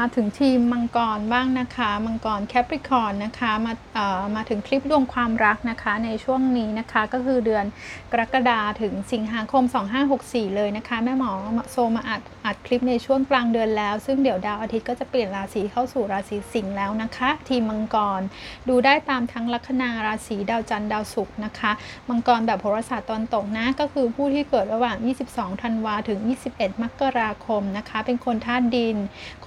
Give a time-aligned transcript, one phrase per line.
[0.00, 7.64] มาถึงทีมมังกรบ้างนะคะ มังกรแคปริคอนนะคะมาเอ่อมาถึงคลิปดวงความรักนะคะ ในช่วงนี้นะคะก็คือเดือน
[8.12, 9.64] กรกฎาถึงสิงหาคม
[10.10, 11.32] 2564 เลยนะคะ แม่หมอ
[11.70, 18.20] โซมาอัดอัดคลิปในช่วงกลางเดือนแล้ว ซึ่งเดี๋ยวดาวอาทิตย์ก็จะเปลี่ยนราศีเข้าสู่ราศีสิงห์แล้วนะคะ ทีมมังกร
[18.68, 21.72] ดูได้ตามทั้งลัคนาราศีดาวจันทร์ดาวศุกร์นะคะ
[22.08, 24.96] มังกรแบบโหราศาสตร์ตอนตกนะก็คือผู้ที่เกิดระหว่าง
[25.30, 26.18] 22 ธันวาถึง
[26.52, 28.96] 21 มกราคมนะคะ เป็นคนธาตุดิน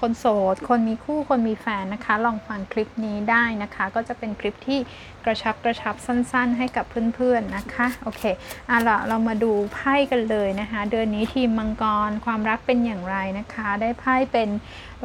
[0.00, 4.80] คนโสดคนมีคู่คนมีแฟนนะคะ ลองฟังคลิปนี้ได้นะคะ ก็จะเป็นคลิปที่
[5.24, 8.22] กระชับกระชับสั้นๆ ให้กับเพื่อนๆนะคะโอเค
[8.66, 14.48] เอาล่ะเรามาดูไพ่กันเลยนะคะ เดือนนี้ทีมมังกรความรักเป็นอย่างไรนะคะ ได้ไพ่เป็น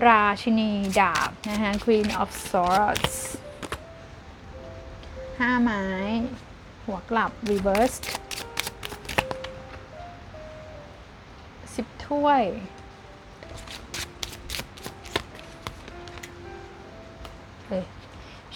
[0.07, 3.13] ราชินีดาบนะคะ Queen of Swords
[5.39, 5.85] ห้าไม้
[6.85, 8.05] หัวกลับ reversed
[11.75, 12.43] สิบถ้วย
[17.67, 17.85] เอ้ย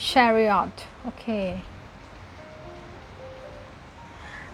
[0.08, 1.26] chariot โอเค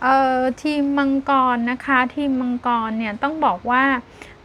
[0.02, 3.84] เอ่อทีมมังกรนะคะ ทีมมังกรเนี่ยต้องบอกว่า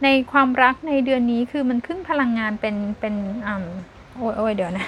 [0.03, 3.15] ในความรักในเดือนนี้คือมันขึ้นพลังงานเป็นเป็น
[3.47, 3.65] อ่า
[4.15, 4.87] โอ้ยโอ้ยเดี๋ยวนะ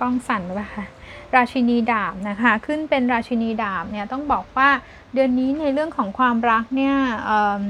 [0.00, 0.86] กล้องสั่นหรือเปล่าคะ
[1.34, 4.68] ราชินีดาบนะคะ ขึ้นเป็นราชินีดาบเนี่ยต้องบอกว่า
[5.14, 7.62] เดือนนี้ในเรื่องของความรักเนี่ยเอิ่ม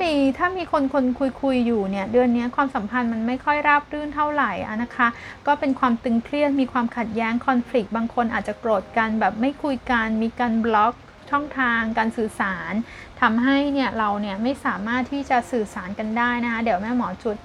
[0.00, 5.08] มีถ้ามีคนคนคุยคุยอยู่เนี่ยเดือนนี้ความสัมพันธ์มันไม่ค่อยราบรื่นเท่าไหร่อะนะคะ
[5.46, 10.94] ก็เป็นความตึงเครียดมีความขัดแย้งคอน FLICT บางคนอาจจะโกรธกันแบบไม่คุยกันมีการบล็อก
[11.30, 12.72] ช่องทางการสื่อสาร
[13.20, 17.36] ทำให้เนี่ยเราเนี่ยไม่สามารถที่จะสื่อสารกันได้นะคะ เดี๋ยวแม่หมอจุด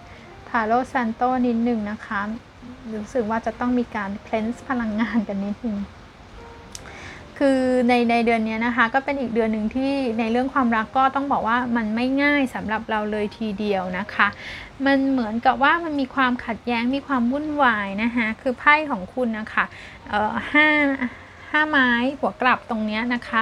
[0.50, 2.22] ทาโรซันโตนิดนึงนะคะ
[2.94, 5.78] รู้สึกว่าจะต้องมีการเคลนส์พลังงานกันนิดนึง
[7.38, 14.28] คือในในเดือนนี้นะคะ ก็เป็นอีกเดือนหนึ่งที่ในเรื่องความรักก็ต้องบอกว่ามันไม่ง่ายสำหรับเราเลยทีเดียวนะคะ
[14.86, 19.66] มันเหมือนกับว่ามันมีความขัดแย้งมีความวุ่นวายนะคะคือไพ่ของคุณนะคะ
[20.10, 20.68] เอ่อห้า
[21.52, 21.90] ห้าไม้
[22.20, 23.42] หัวกลับตรงนี้นะคะ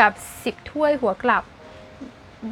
[0.00, 0.12] กับ
[0.44, 1.42] 10ถ้วยหัวกลับ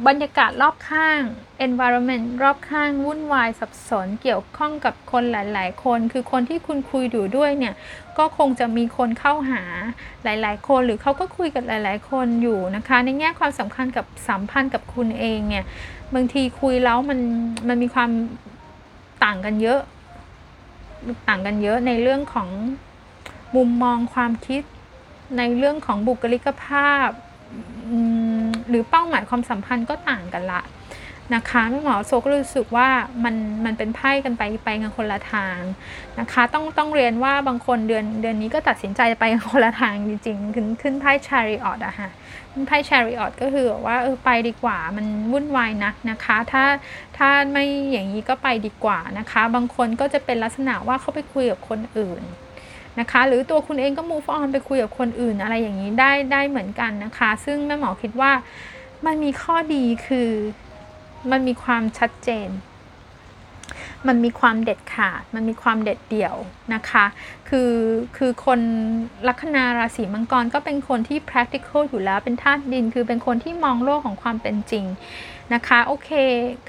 [0.07, 1.21] บรรยากาศรอบข้าง
[1.65, 7.73] environment รอบข้างวุ่นวายสับสนเกี่ยวข้องกับคนหลาย ๆ คน คือคนที่คุณคุยอยู่ด้วยเนี่ย
[8.17, 9.61] ก็คงจะมีคนเข้าหา
[10.23, 15.65] หลาย ๆ คนหรือเขาก็คุยกับหลาย ๆ คนอยู่นะคะ ในแง่ความสำคัญกับสัมพันธ์กับคุณเองเนี่ย
[16.13, 17.19] บางทีคุยแล้วมัน
[17.67, 18.09] มันมีความ
[19.23, 19.79] ต่างกันเยอะ
[21.27, 22.49] ต่างกันเยอะในเรื่องของ
[23.55, 24.63] มุมมองความคิด
[25.37, 27.09] ในเรื่องของบุคลิกภาพ
[27.89, 28.24] อืม
[28.69, 30.61] หรือเป้าหมายความสัมพันธ์ก็ต่างกันละ
[31.35, 32.87] นะคะหมอโซก็รู้สึกว่า
[33.23, 35.59] มันมันเป็นไพ่กันไปไปกันคนละทาง
[36.19, 42.09] นะคะ ต้องต้องเรียนว่าบางคนเดือนเดือนนี้ก็ตัดสินใจไปกันคนละทางจริงๆ ขึ้นขึ้นไพ่ chariot อะค่ะ
[42.51, 46.65] ขึ้นไพ่ chariot ก็คือว่าเออไปดีกว่ามันวุ่นวายนักนะคะ ถ้า
[47.17, 52.23] ถ้าไม่อย่างนี้ก็ไปดีกว่านะคะ บางคนก็จะเป็นลักษณะว่าเขาไปคุยกับคนอื่น
[52.99, 58.31] นะคะ หรือตัวคุณเองก็ move on ไปคุยกับคนอื่นอะไรอย่างนี้ได้ได้เหมือนกันนะคะ ซึ่งแม่หมอคิดว่า
[59.05, 60.29] มันมีข้อดีคือ
[61.31, 62.49] มันมีความชัดเจน
[64.07, 66.35] มันมีความเด็ดขาด มันมีความเด็ดเดี่ยว
[66.73, 67.05] นะคะ
[67.49, 67.71] คือ
[68.17, 68.59] คือคน
[69.27, 74.85] ลัคนาราศีมังกรก็เป็นคนที่ practical อยู่แล้ว เป็นธาตุดิน คือเป็นคนที่มองโลกของความเป็นจริง
[75.53, 76.09] นะคะ โอเค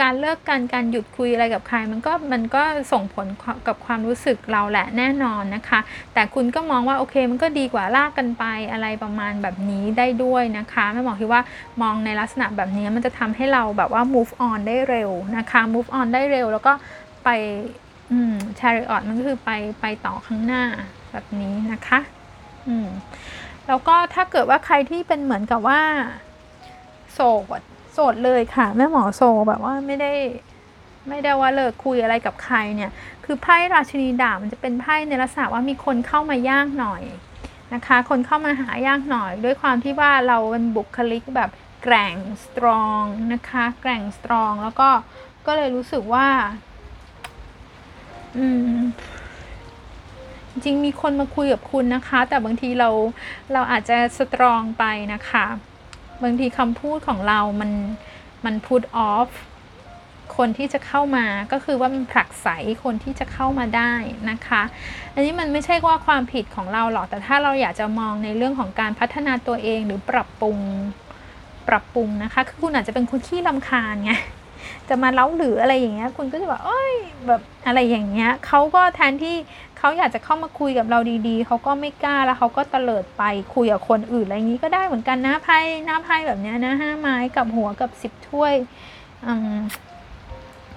[0.00, 3.26] การเลิกกันการหยุดคุยอะไรกับใคร มันก็มันก็ส่งผล
[3.66, 5.80] กับความรู้สึกเราแหละแน่นอนนะคะ
[6.14, 11.42] แต่คุณก็มองว่าโอเคมันก็ดีกว่าลากกันไปอะไรประมาณแบบนี้ได้ด้วยนะคะแม่หมอคิดว่า
[11.82, 16.72] มองในลักษณะแบบนี้มันจะทำให้เราแบบว่า move on ได้เร็วนะคะ move on ได้เร็ว แล้วก็
[17.24, 17.28] ไป
[18.10, 19.50] อืม chariot มันก็คือไป
[19.80, 20.64] ไปต่อข้างหน้า
[21.12, 21.98] แบบนี้นะคะ
[22.68, 22.88] อืม
[23.66, 25.80] แล้วก็ถ้าเกิดว่าใครที่เป็นเหมือนกับว่า
[27.12, 27.20] โส
[27.58, 27.60] ด
[27.98, 30.12] สดเลยค่ะแม่หมอโซแบบว่าไม่ได้
[31.08, 32.90] ไม่ได้ว่าเลิกคุยอะไรกับใครเนี่ย
[33.24, 37.02] คือไพ่ราชินีดาบมันจะเป็นไพ่ในลักษณะว่ามีคนเข้ามายากหน่อย
[37.74, 41.50] นะคะ คนเข้ามาหายากหน่อย ด้วยความที่ว่าเราเป็นบุคลิกแบบ
[41.82, 44.88] แกร่งสตรองนะคะ แกร่งสตรองแล้วก็
[45.46, 46.28] ก็เลยรู้สึกว่า
[48.36, 48.46] อื
[48.76, 48.78] ม
[50.64, 52.90] จริงมีคนมาคุยกับคุณนะคะ แต่บางทีเรา
[53.52, 55.46] เราอาจจะสตรองไปนะคะ
[56.22, 57.70] บางทีคำพูดของเรามัน
[58.44, 59.30] มัน put off
[60.36, 62.48] คนที่จะเข้ามาก็คือว่ามันผลักไส
[62.84, 63.92] คนที่จะเข้ามาได้
[64.30, 64.62] นะคะ
[65.14, 70.58] อันนี้มันไม่ใช่ว่าความผิดของเราหรอก แต่ถ้าเราอยากจะมองในเรื่องของการพัฒนาตัวเองหรือปรับปรุง
[71.68, 74.12] ปรับปรุงนะคะ คือคุณอาจจะเป็นคนขี้ลำคาญไง
[74.88, 76.94] จะมาเล้าหรืออะไรอย่างเงี้ย คุณก็จะแบบเอ้ย
[77.26, 79.36] แบบอะไรอย่างเงี้ยเขาก็แทนที่
[79.86, 80.98] เขาอยากจะเข้ามาคุยกับเรา
[81.28, 83.22] ดีๆ เขาก็ไม่กล้าแล้วเขาก็เตลิดไป
[83.54, 88.54] คุยกับคนอื่นอะไรอย่างนี้ก็ได้เหมือนกันนะไพ่หน้าไพ่แบบเนี้ยนะห้าไม้กับหัวกับสิบถ้วย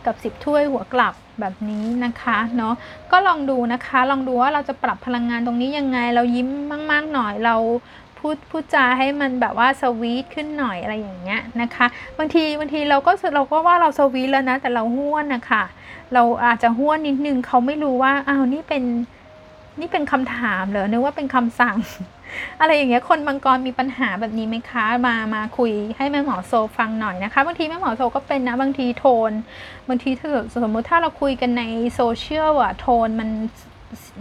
[0.06, 2.74] กับสิบถ้วยหัวกลับแบบนี้นะคะเนาะ
[3.12, 6.48] ก็ลองดูนะคะ ลองดูว่าเราจะปรับพลังงานตรงนี้ยังไง เรายิ้ม
[6.92, 7.56] มาก ๆ หน่อยเรา
[8.19, 11.86] พูดพูดจาให้มันแบบว่าสวีทขึ้นหน่อยอะไรอย่างเงี้ยนะคะ
[12.18, 15.63] บางทีบางทีเราก็เราก็ว่าเราสวีทแล้วนะ แต่เราห้วนนะคะ
[16.13, 18.83] เราอาจจะห้วนนิดนึงเขาไม่รู้ว่าอ้าวนี่เป็น
[19.80, 21.77] นี่เป็นคำถามเหรอนึกว่าเป็นคำสั่ง
[22.62, 29.31] อะไรอย่างเงี้ยคนมังกรมีปัญหาแบบนี้ไหมคะ มามาคุยให้แม่หมอโซฟังหน่อยนะคะ บางทีแม่หมอโซก็เป็นนะบางทีโทน
[29.88, 30.27] บางทีถ้า
[30.63, 31.63] สมมติถ้าเราคุยกันใน
[31.95, 33.30] โซเชียลอะโทนมัน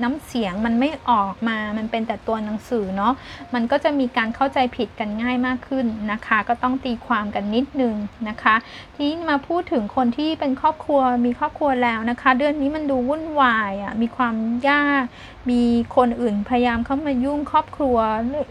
[0.03, 3.13] น้ำเสียงมันไม่ออกมา มันเป็นแต่ตัวหนังสือเนาะ
[3.55, 7.95] มันก็จะมีการเข้าใจผิดกันง่ายมากขึ้นนะคะ ก็ต้องตีความกันนิดนึง
[8.29, 8.55] นะคะ
[8.95, 14.35] ทีนี้มาพูดถึงคนที่เป็นครอบครัว มีครอบครัวแล้วนะคะ เดือนนี้มันดูวุ่นวายอะ มีความ
[14.69, 15.05] ยาก
[15.51, 15.63] มี
[15.97, 17.97] คนอื่นพยายามเข้ามายุ่งครอบครัว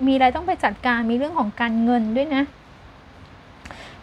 [0.07, 2.43] มีอะไรต้องไปจัดการ มีเรื่องของการเงินด้วยนะ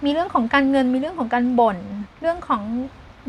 [0.05, 1.79] มีเรื่องของการเงิน มีเรื่องของการบ่น
[2.21, 2.63] เรื่องของ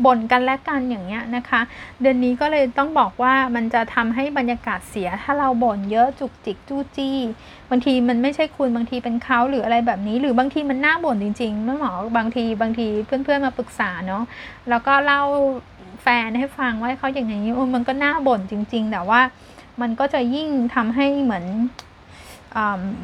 [0.04, 1.60] บ่นกันและกันอย่างเงี้ยนะคะ
[2.00, 7.18] เดือนนี้ก็เลยต้องบอกว่ามันจะทำให้บรรยากาศเสีย ถ้าเราบ่นเยอะจุกจิกจู้จี้
[7.70, 14.22] บางทีมันไม่ใช่คุณบางทีเป็นเขาหรืออะไรแบบนี้ หรือบางทีมันน่าบ่นจริงๆแม่หมอบางทีบางทีเพื่อนๆมาปรึกษาเนาะ
[14.68, 15.22] แล้วก็เล่า
[16.02, 19.20] แฟนให้ฟังว่าเขาอย่างนี้มันก็น่าบ่นจริง ๆ แต่ว่า
[19.80, 21.44] มันก็จะยิ่งทำให้เหมือน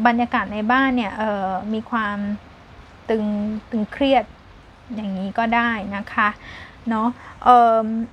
[0.07, 1.13] บรรยากาศในบ้านเนี่ย
[1.73, 2.17] มีความ
[3.11, 3.25] ตึง
[3.71, 4.25] ตึงเครียด
[4.95, 6.29] อย่างนี้ก็ได้นะคะ
[6.91, 7.09] เนาะ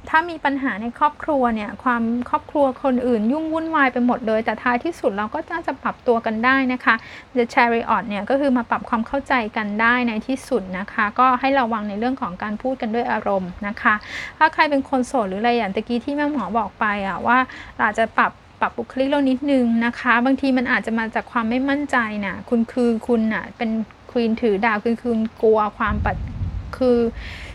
[0.10, 6.96] ถ้ามีปัญหาในครอบครัวเนี่ย ความครอบครัวคนอื่นยุ่งวุ่นวายไปหมดเลย แต่ท้ายที่สุดเราก็น่าจะปรับตัวกันได้นะคะ
[7.36, 13.94] The Chariot เนี่ยก็คือมาปรับความเข้าใจกันได้ในที่สุดนะคะ ก็ให้ระวังในเรื่องของการพูดกันด้วยอารมณ์นะคะ
[14.38, 17.38] ถ้าใครเป็นคนโสดหรืออะไรอย่างตะกี้ที่แม่หมอบอกไปอะว่า
[17.82, 23.70] อาจจะปรับปรับบุคลิกเรานิดนึงนะคะ บางทีมันอาจจะมาจากความไม่มั่นใจนะคุณคือคุณอะเป็น
[24.12, 26.16] ควีนถือดาวคือคุณกลัวความปัด
[26.78, 26.98] คือ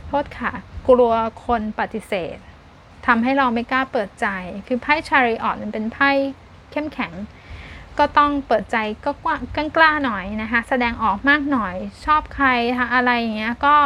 [0.09, 0.53] โทษค่ะ
[0.89, 1.13] กลัว
[1.47, 2.37] คนปฏิเสธ
[3.07, 4.27] ทำให้เราไม่กล้าเปิดใจ
[4.67, 6.11] คือไพ่ชาริออตมันเป็นไพ่
[6.71, 7.13] เข้มแข็ง
[7.99, 9.43] ก็ต้องเปิดใจก็กว้าง
[9.77, 12.49] กล้าหน่อยนะคะ แสดงออกมากหน่อย ชอบใคร
[12.95, 13.77] อะไรอย่างเงี้ย ก็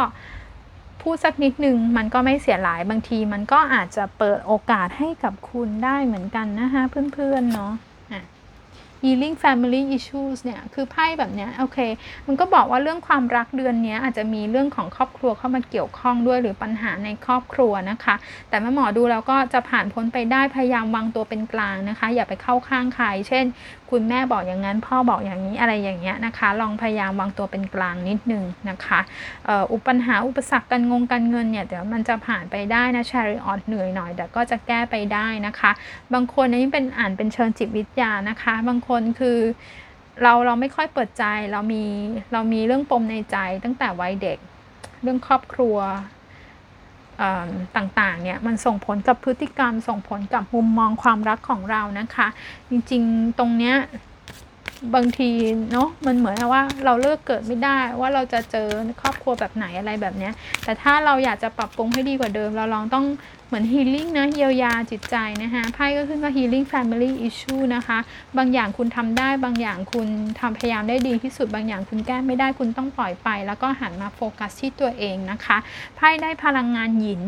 [1.01, 7.73] พูดสักนิดนึงมันก็ไม่เสียหลาย บางทีมันก็อาจจะเปิดโอกาสให้กับคุณได้เหมือนกันนะคะเพื่อนๆเนาะ
[9.01, 11.77] healing family issues เนี่ยคือไพ่แบบเนี้ยโอเค
[12.27, 18.15] มันก็บอกว่าเรื่องความรักเดือนนี้อาจจะมีเรื่องของครอบครัวเข้ามาเกี่ยวข้องด้วยหรือปัญหาในครอบครัวนะคะ
[18.49, 23.45] แต่แม่หมอดูแล้วก็จะผ่านพ้นไปได้พยายามวางตัวเป็นกลางนะคะ อย่าไปเข้าข้างใคร เช่น
[23.91, 28.99] คุณแม่บอกอย่างนั้น พ่อบอกอย่างนี้อะไรอย่างเงี้ยนะคะ ลองพยายามวางตัวเป็นกลางนิดนึงนะคะ
[29.71, 35.71] อุปปัญหาอุปสรรคการงงการเงินเนี่ยเดี๋ยวมันจะผ่านไปได้นะชาริออตเหนื่อยหน่อยแต่ก็จะแก้ไปได้นะคะ
[36.13, 39.37] บางคนนี้เป็นอ่านเป็นเชิงจิตวิทยานะคะ บางคนคือ
[40.21, 41.83] เราเราไม่ค่อยเปิดใจเรามี
[42.33, 44.37] เรามีเรื่องปมในใจตั้งแต่วัยเด็ก
[45.03, 45.77] เรื่องครอบครัว
[47.77, 52.27] ต่างๆเนี่ยมันส่งผลกับพฤติกรรม ส่งผลกับมุมมองความรักของเรานะคะ
[52.69, 53.75] จริงๆตรงเนี้ย
[54.95, 55.29] บางที
[55.71, 58.67] เนาะมันเหมือนว่าเราเลิกเกิดไม่ได้ว่าเราจะเจอ
[59.01, 60.33] ครอบครัวแบบไหนอะไรแบบเนี้ย
[60.63, 63.05] แต่ถ้าเราอยากจะปรับปรุงให้ดีกว่าเดิม เราลองต้อง
[63.49, 67.97] เหมือน healing นะเยียวยาจิตใจนะคะไพ่ก็ขึ้นว่า healing family issue นะคะ
[68.37, 70.07] บางอย่างคุณทำได้บางอย่างคุณ
[70.39, 75.57] ทำพยายามได้ดีที่สุดบางอย่างคุณแก้ไม่ได้คุณต้องปล่อยไป แล้วก็หันมาโฟกัสที่ตัวเองนะคะ
[75.95, 77.21] ไพ่ได้พลังงานหยิน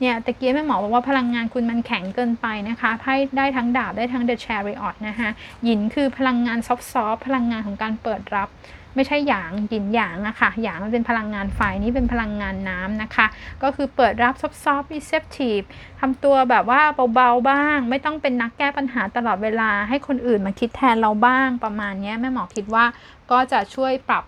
[0.00, 5.28] เนี่ยตะเกียบแม่หมอบอกว่าพลังงานคุณมันแข็งเกินไปนะคะไพ่ได้ทั้งดาบได้ทั้ง the chariot นะคะ
[5.64, 6.80] หยินคือพลังงานซอฟ
[7.16, 8.50] ต์พลังงานของการเปิดรับ
[8.98, 13.26] ไม่ใช่หยางหยินหยางอะคะ่ะหยางมันเป็นพลังงานไฟนี่เป็นพลังงานน้ำนะคะ
[13.62, 15.66] ก็คือเปิดรับซอฟต์ๆ receptive
[16.00, 16.80] ทำตัวแบบว่า
[17.14, 22.84] เบาๆบ้าง ไม่ต้องเป็นนักแก้ปัญหาตลอดเวลาให้คนอื่นมาคิดแทนเราบ้างประมาณนี้แม่หมอคิดว่า
[23.30, 24.24] ก็จะช่วยปรับ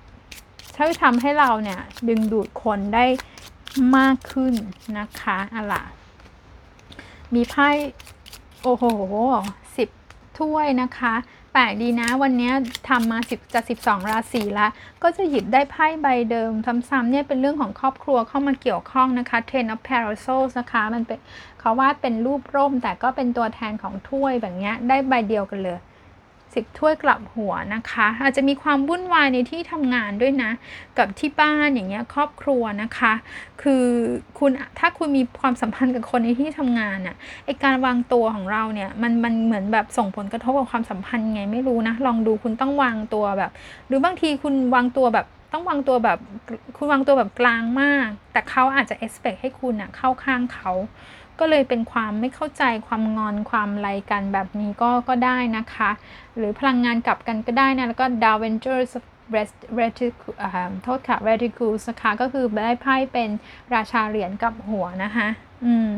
[0.76, 3.06] ช่วยทำให้เราเนี่ยดึงดูดคนได้
[3.96, 4.54] มากขึ้น
[4.98, 5.84] นะคะอะล่ะ
[7.34, 7.68] มีไพ่
[8.62, 8.84] โอ้โห
[9.76, 9.88] สิบ
[10.38, 11.14] ถ้วยนะคะ
[11.52, 12.50] แปลกดีนะวันนี้
[12.88, 14.68] ทำมา10จะ12 ราศีละ
[15.02, 16.50] ก็จะหยิบได้ไพ่ใบเดิม
[16.90, 21.18] ซ้ำๆเนี่ยเป็นเรื่องของครอบครัวเข้ามาเกี่ยวข้องนะคะ Ten of Parasols นะคะ มันเป็น
[21.60, 25.78] เขาวาดเป็นรูปร่ม แต่ก็เป็นตัวแทนของถ้วยแบบนี้ได้ใบเดียวกันเลย
[26.54, 30.50] สิบถ้วยกลับหัวนะคะ อาจจะมีความวุ่นวายในที่ทำงานด้วยนะ
[30.98, 33.12] กับที่บ้านอย่างเงี้ยครอบครัวนะคะ
[33.62, 33.84] คือ
[34.38, 43.50] คุณถ้าคุณมีความสัมพันธ์กับคนในที่ทำงานอะ่ะไอการวางตัวของเราเนี่ยมันมันเหมือนแบบส่งผลกระทบกับความสัมพันธ์ไงไม่รู้นะ ลองดูคุณต้องวางตัวแบบ
[43.86, 46.18] หรือบางทีคุณวางตัวแบบต้องวางตัวแบบ
[46.76, 50.70] คุณวางตัวแบบกลางมาก แต่เขาอาจจะ expect ให้คุณอะเข้าข้างเขา
[51.40, 55.90] ก็เลยเป็นความไม่เข้าใจความงอนความไรกันแบบนี้ก็ก็ได้นะคะ
[56.36, 58.82] หรือพลังงานกลับกันก็ได้นะ แล้วก็ดาวเวนเจอร์
[59.34, 60.36] rest reticule
[60.84, 63.30] โทษค่ะ reticule นะคะก็คือได้ไพ่เป็น
[63.74, 65.28] ราชาเหรียญกับหัวนะคะ
[65.64, 65.92] อืม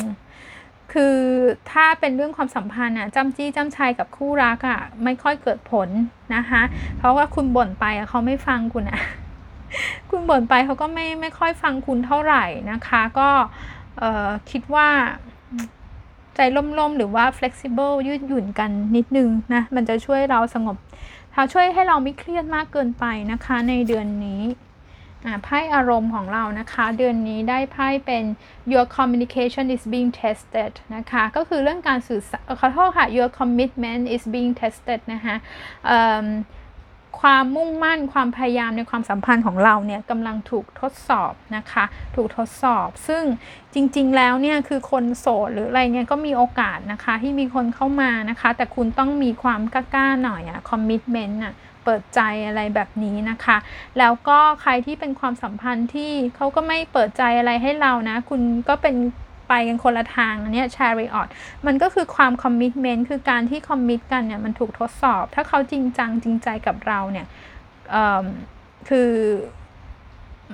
[0.92, 1.18] คือ
[1.72, 5.88] ถ้าเป็นเรื่องความสัมพันธ์อะจำจี้จำชัยกับคู่รักอะไม่ค่อยเกิดผล
[6.34, 6.62] นะคะ
[6.98, 9.00] เพราะว่าคุณบ่นไปเขาไม่ฟังคุณอะ
[10.10, 13.28] คุณบ่นไปเขาก็ไม่ไม่ค่อยฟังคุณเท่าไหร่นะคะ ก็
[14.50, 14.88] คิดว่า
[16.36, 20.76] ใจล่มๆ หรือว่า flexible ยืดหยุ่นกันนิดนึงนะ มันจะช่วยเราสงบ
[21.34, 24.42] ถ้าช่วยให้เราไม่เครียดมากเกินไปนะคะในเดือนนี้
[25.44, 28.24] ไพ่อารมณ์ของเรานะคะ เดือนนี้ได้ไพ่เป็น
[28.72, 35.34] your communication is being tested นะคะ ก็คือเรื่องการสื่อสารขอโทษค่ะ your commitment is being tested นะคะ
[37.20, 41.84] ความมุ่งมั่นความพยายามในความสัมพันธ์ของเราเนี่ยกำลังถูกทดสอบนะคะ
[42.16, 43.22] ถูกทดสอบ ซึ่ง
[43.74, 51.54] จริง ๆ แล้วเนี่ยคือคนโสดหรืออะไรเนี่ยก็มีโอกาสนะคะที่มีคนเข้ามานะคะ แต่คุณต้องมีความกล้าๆหน่อยอะ commitment อะ
[51.84, 53.56] เปิดใจอะไรแบบนี้นะคะ
[53.98, 58.96] แล้วก็ใครที่เป็นความสัมพันธ์ที่เขาก็ไม่เปิดใจอะไรให้เรานะ คุณก็เป็น
[59.52, 61.28] ไปกันคนละทางอันเนี้ย chariot
[61.66, 67.26] มันก็คือความ commitment คือการที่ commit กันเนี่ยมันถูกทดสอบ ถ้าเขาจริงจังจริงใจกับเราเนี่ย
[68.88, 69.10] คือ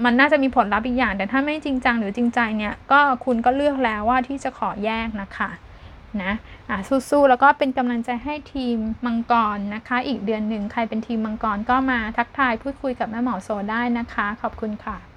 [0.05, 5.51] มันน่าจะมีผลลัพธ์อีกอย่าง แต่ถ้าไม่จริงจังหรือจริงใจเนี่ย ก็คุณก็เลือกแล้วว่าที่จะขอแยกนะคะ
[6.23, 6.33] นะ
[6.71, 6.79] อะ
[7.11, 8.77] สู้ๆแล้วก็เป็นกำลังใจให้ทีม
[9.07, 15.08] มังกรนะคะ อีกเดือนหนึ่งใครเป็นทีมมังกรก็มาทักทายพูดคุยกับแม่หมอโซได้นะคะ ขอบคุณค่ะ